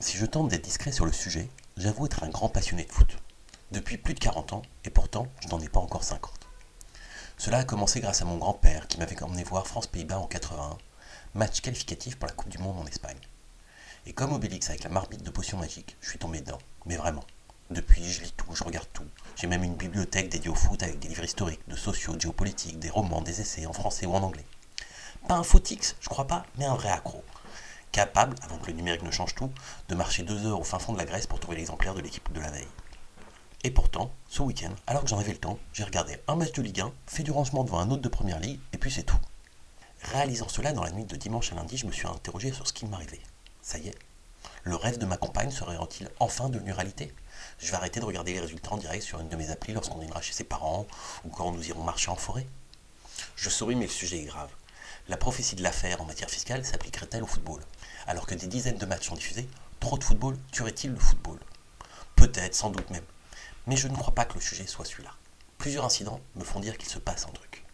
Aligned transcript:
Si 0.00 0.16
je 0.16 0.26
tente 0.26 0.48
d'être 0.48 0.62
discret 0.62 0.92
sur 0.92 1.06
le 1.06 1.12
sujet, 1.12 1.48
j'avoue 1.76 2.06
être 2.06 2.22
un 2.22 2.28
grand 2.28 2.48
passionné 2.48 2.84
de 2.84 2.92
foot. 2.92 3.16
Depuis 3.72 3.98
plus 3.98 4.14
de 4.14 4.20
40 4.20 4.52
ans, 4.52 4.62
et 4.84 4.90
pourtant, 4.90 5.26
je 5.40 5.48
n'en 5.48 5.58
ai 5.58 5.68
pas 5.68 5.80
encore 5.80 6.04
50. 6.04 6.32
Cela 7.36 7.58
a 7.58 7.64
commencé 7.64 7.98
grâce 7.98 8.22
à 8.22 8.24
mon 8.24 8.36
grand-père 8.36 8.86
qui 8.86 8.98
m'avait 8.98 9.20
emmené 9.24 9.42
voir 9.42 9.66
France-Pays-Bas 9.66 10.20
en 10.20 10.28
81, 10.28 10.78
match 11.34 11.62
qualificatif 11.62 12.16
pour 12.16 12.28
la 12.28 12.34
Coupe 12.34 12.48
du 12.48 12.58
Monde 12.58 12.78
en 12.78 12.86
Espagne. 12.86 13.18
Et 14.06 14.12
comme 14.12 14.32
Obélix 14.32 14.68
avec 14.68 14.84
la 14.84 14.90
marmite 14.90 15.24
de 15.24 15.30
potions 15.30 15.58
magiques, 15.58 15.96
je 16.00 16.10
suis 16.10 16.18
tombé 16.20 16.42
dedans, 16.42 16.60
mais 16.86 16.96
vraiment. 16.96 17.24
Depuis, 17.70 18.04
je 18.04 18.22
lis 18.22 18.34
tout, 18.36 18.54
je 18.54 18.62
regarde 18.62 18.88
tout. 18.92 19.06
J'ai 19.34 19.48
même 19.48 19.64
une 19.64 19.74
bibliothèque 19.74 20.28
dédiée 20.28 20.48
au 20.48 20.54
foot 20.54 20.80
avec 20.80 21.00
des 21.00 21.08
livres 21.08 21.24
historiques, 21.24 21.68
de 21.68 21.74
sociaux, 21.74 22.14
de 22.14 22.20
géopolitique, 22.20 22.78
des 22.78 22.88
romans, 22.88 23.20
des 23.20 23.40
essais 23.40 23.66
en 23.66 23.72
français 23.72 24.06
ou 24.06 24.14
en 24.14 24.22
anglais. 24.22 24.46
Pas 25.26 25.34
un 25.34 25.42
footix, 25.42 25.96
je 26.00 26.08
crois 26.08 26.28
pas, 26.28 26.46
mais 26.56 26.66
un 26.66 26.76
vrai 26.76 26.90
accro 26.90 27.24
capable, 27.92 28.36
avant 28.42 28.58
que 28.58 28.66
le 28.66 28.74
numérique 28.74 29.02
ne 29.02 29.10
change 29.10 29.34
tout, 29.34 29.50
de 29.88 29.94
marcher 29.94 30.22
deux 30.22 30.46
heures 30.46 30.60
au 30.60 30.64
fin 30.64 30.78
fond 30.78 30.92
de 30.92 30.98
la 30.98 31.04
Grèce 31.04 31.26
pour 31.26 31.40
trouver 31.40 31.56
l'exemplaire 31.56 31.94
de 31.94 32.00
l'équipe 32.00 32.32
de 32.32 32.40
la 32.40 32.50
veille. 32.50 32.68
Et 33.64 33.70
pourtant, 33.70 34.12
ce 34.28 34.42
week-end, 34.42 34.72
alors 34.86 35.02
que 35.02 35.08
j'en 35.08 35.18
avais 35.18 35.32
le 35.32 35.38
temps, 35.38 35.58
j'ai 35.72 35.84
regardé 35.84 36.18
un 36.28 36.36
match 36.36 36.52
de 36.52 36.62
Ligue 36.62 36.80
1, 36.80 36.92
fait 37.06 37.22
du 37.22 37.30
rangement 37.30 37.64
devant 37.64 37.80
un 37.80 37.90
autre 37.90 38.02
de 38.02 38.08
Première 38.08 38.38
Ligue, 38.38 38.60
et 38.72 38.78
puis 38.78 38.92
c'est 38.92 39.02
tout. 39.02 39.18
Réalisant 40.02 40.48
cela 40.48 40.72
dans 40.72 40.84
la 40.84 40.92
nuit 40.92 41.04
de 41.04 41.16
dimanche 41.16 41.52
à 41.52 41.56
lundi, 41.56 41.76
je 41.76 41.86
me 41.86 41.92
suis 41.92 42.06
interrogé 42.06 42.52
sur 42.52 42.68
ce 42.68 42.72
qui 42.72 42.86
m'arrivait. 42.86 43.20
Ça 43.62 43.78
y 43.78 43.88
est, 43.88 43.98
le 44.62 44.76
rêve 44.76 44.98
de 44.98 45.06
ma 45.06 45.16
compagne 45.16 45.50
serait-il 45.50 46.10
enfin 46.20 46.48
devenu 46.48 46.72
réalité? 46.72 47.12
Je 47.58 47.70
vais 47.70 47.76
arrêter 47.76 48.00
de 48.00 48.04
regarder 48.04 48.34
les 48.34 48.40
résultats 48.40 48.72
en 48.72 48.76
direct 48.76 49.02
sur 49.02 49.18
une 49.20 49.28
de 49.28 49.36
mes 49.36 49.50
applis 49.50 49.72
lorsqu'on 49.72 49.98
dînera 49.98 50.20
chez 50.20 50.32
ses 50.32 50.44
parents 50.44 50.86
ou 51.24 51.28
quand 51.30 51.50
nous 51.50 51.68
irons 51.68 51.82
marcher 51.82 52.10
en 52.10 52.16
forêt? 52.16 52.46
Je 53.34 53.50
souris, 53.50 53.74
mais 53.74 53.86
le 53.86 53.90
sujet 53.90 54.18
est 54.18 54.24
grave. 54.24 54.50
La 55.08 55.16
prophétie 55.16 55.56
de 55.56 55.62
l'affaire 55.62 56.02
en 56.02 56.04
matière 56.04 56.28
fiscale 56.28 56.66
s'appliquerait-elle 56.66 57.22
au 57.22 57.26
football? 57.26 57.62
Alors 58.06 58.26
que 58.26 58.34
des 58.34 58.46
dizaines 58.46 58.76
de 58.76 58.84
matchs 58.84 59.08
sont 59.08 59.14
diffusés, 59.14 59.48
trop 59.80 59.96
de 59.96 60.04
football 60.04 60.36
tuerait-il 60.52 60.90
le 60.90 61.00
football? 61.00 61.38
Peut-être, 62.14 62.54
sans 62.54 62.68
doute 62.68 62.90
même. 62.90 63.06
Mais 63.66 63.76
je 63.76 63.88
ne 63.88 63.96
crois 63.96 64.14
pas 64.14 64.26
que 64.26 64.34
le 64.34 64.42
sujet 64.42 64.66
soit 64.66 64.84
celui-là. 64.84 65.14
Plusieurs 65.56 65.86
incidents 65.86 66.20
me 66.34 66.44
font 66.44 66.60
dire 66.60 66.76
qu'il 66.76 66.90
se 66.90 66.98
passe 66.98 67.24
un 67.24 67.32
truc. 67.32 67.64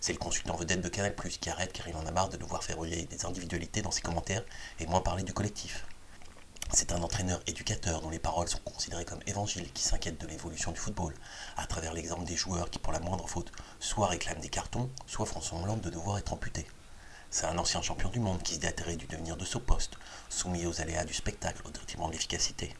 C'est 0.00 0.12
le 0.12 0.18
consultant 0.18 0.54
vedette 0.54 0.82
de 0.82 0.88
Canal+, 0.90 1.14
qui 1.14 1.48
arrête 1.48 1.72
car 1.72 1.88
il 1.88 1.96
en 1.96 2.04
a 2.04 2.10
marre 2.10 2.28
de 2.28 2.36
devoir 2.36 2.62
faire 2.62 2.76
relier 2.76 3.06
des 3.06 3.24
individualités 3.24 3.80
dans 3.80 3.90
ses 3.90 4.02
commentaires 4.02 4.44
et 4.78 4.86
moins 4.86 5.00
parler 5.00 5.22
du 5.22 5.32
collectif. 5.32 5.86
C'est 6.72 6.90
un 6.90 7.02
entraîneur 7.02 7.40
éducateur 7.46 8.00
dont 8.00 8.10
les 8.10 8.18
paroles 8.18 8.48
sont 8.48 8.58
considérées 8.58 9.04
comme 9.04 9.20
évangiles 9.26 9.72
qui 9.72 9.84
s'inquiète 9.84 10.20
de 10.20 10.26
l'évolution 10.26 10.72
du 10.72 10.80
football, 10.80 11.14
à 11.56 11.66
travers 11.66 11.92
l'exemple 11.92 12.24
des 12.24 12.34
joueurs 12.34 12.70
qui, 12.70 12.80
pour 12.80 12.92
la 12.92 12.98
moindre 12.98 13.28
faute, 13.28 13.52
soit 13.78 14.08
réclament 14.08 14.40
des 14.40 14.48
cartons, 14.48 14.90
soit 15.06 15.26
font 15.26 15.40
semblant 15.40 15.76
de 15.76 15.90
devoir 15.90 16.18
être 16.18 16.32
amputés. 16.32 16.66
C'est 17.30 17.46
un 17.46 17.56
ancien 17.58 17.82
champion 17.82 18.08
du 18.08 18.18
monde 18.18 18.42
qui 18.42 18.54
se 18.54 18.60
déterrait 18.60 18.96
du 18.96 19.06
devenir 19.06 19.36
de 19.36 19.44
ce 19.44 19.58
poste, 19.58 19.94
soumis 20.28 20.66
aux 20.66 20.80
aléas 20.80 21.04
du 21.04 21.14
spectacle 21.14 21.62
au 21.64 21.70
détriment 21.70 22.08
de 22.08 22.12
l'efficacité. 22.12 22.74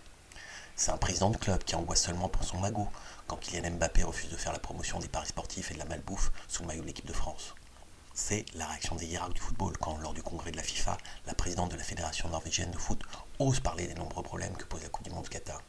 C'est 0.74 0.90
un 0.90 0.98
président 0.98 1.30
de 1.30 1.36
club 1.36 1.62
qui 1.62 1.76
angoisse 1.76 2.02
seulement 2.02 2.28
pour 2.28 2.44
son 2.44 2.58
magot 2.58 2.88
quand 3.28 3.36
Kylian 3.36 3.70
Mbappé 3.76 4.02
refuse 4.02 4.30
de 4.30 4.36
faire 4.36 4.52
la 4.52 4.58
promotion 4.58 4.98
des 4.98 5.08
paris 5.08 5.28
sportifs 5.28 5.70
et 5.70 5.74
de 5.74 5.78
la 5.78 5.84
malbouffe 5.84 6.32
sous 6.48 6.62
le 6.62 6.68
maillot 6.68 6.82
de 6.82 6.88
l'équipe 6.88 7.06
de 7.06 7.12
France 7.12 7.54
c'est 8.17 8.47
la 8.55 8.67
réaction 8.67 8.97
des 8.97 9.05
hiérarques 9.05 9.34
du 9.34 9.42
football 9.42 9.77
quand, 9.77 9.98
lors 9.98 10.14
du 10.14 10.22
congrès 10.22 10.50
de 10.50 10.56
la 10.56 10.62
FIFA, 10.62 10.97
la 11.27 11.34
présidente 11.34 11.70
de 11.70 11.77
la 11.77 11.83
Fédération 11.83 12.31
norvégienne 12.31 12.70
de 12.70 12.78
foot 12.78 12.98
ose 13.39 13.61
parler 13.61 13.86
des 13.86 13.95
nombreux 13.95 14.22
problèmes 14.22 14.56
que 14.56 14.64
pose 14.64 14.83
la 14.83 14.89
Coupe 14.89 15.05
du 15.05 15.11
Monde 15.11 15.25
du 15.25 15.28
Qatar. 15.28 15.62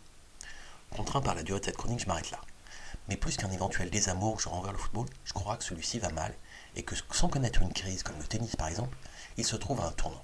Contraint 0.96 1.20
par 1.20 1.36
la 1.36 1.44
durée 1.44 1.60
de 1.60 1.66
cette 1.66 1.76
chronique, 1.76 2.00
je 2.00 2.08
m'arrête 2.08 2.32
là. 2.32 2.40
Mais 3.10 3.18
plus 3.18 3.36
qu'un 3.36 3.52
éventuel 3.52 3.90
désamour 3.90 4.38
que 4.38 4.44
je 4.44 4.48
renvoie 4.48 4.72
le 4.72 4.78
football, 4.78 5.08
je 5.26 5.34
crois 5.34 5.58
que 5.58 5.66
celui-ci 5.66 6.00
va 6.00 6.10
mal 6.10 6.34
et 6.78 6.84
que 6.84 6.96
sans 7.12 7.28
connaître 7.28 7.62
une 7.62 7.74
crise 7.74 8.02
comme 8.02 8.18
le 8.18 8.26
tennis 8.26 8.56
par 8.56 8.70
exemple, 8.70 8.96
il 9.36 9.46
se 9.46 9.58
trouve 9.58 9.82
à 9.82 9.88
un 9.88 9.92
tournant. 9.92 10.24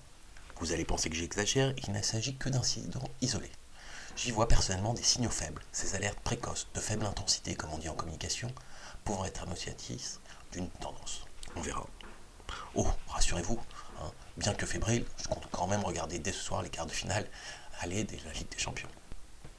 Vous 0.62 0.72
allez 0.72 0.86
penser 0.86 1.10
que 1.10 1.18
j'exagère, 1.18 1.74
il 1.86 1.92
ne 1.92 2.02
s'agit 2.02 2.38
que 2.38 2.48
d'incidents 2.48 3.04
isolés. 3.20 3.52
J'y 4.16 4.32
vois 4.32 4.48
personnellement 4.48 4.94
des 4.94 5.04
signaux 5.04 5.30
faibles, 5.30 5.62
ces 5.74 5.94
alertes 5.96 6.22
précoces, 6.22 6.68
de 6.74 6.80
faible 6.80 7.06
intensité 7.06 7.56
comme 7.56 7.74
on 7.74 7.80
dit 7.80 7.90
en 7.90 7.96
communication, 7.96 8.50
pouvant 9.04 9.26
être 9.26 9.44
annonciatrices 9.44 10.22
d'une 10.54 10.70
tendance. 10.70 11.26
On 11.58 11.62
verra. 11.62 11.86
Oh, 12.76 12.88
rassurez-vous, 13.08 13.60
hein, 14.02 14.11
bien 14.38 14.54
que 14.54 14.66
fébrile, 14.66 15.06
je 15.22 15.28
compte 15.28 15.48
quand 15.52 15.67
même 15.67 15.84
regarder 15.84 16.17
dès 16.20 16.32
ce 16.32 16.39
soir 16.39 16.61
les 16.61 16.70
quarts 16.70 16.88
de 16.88 16.92
finale 16.92 17.28
aller 17.82 18.04
de 18.04 18.16
la 18.26 18.34
Ligue 18.34 18.50
des 18.50 18.58
Champions. 18.58 18.89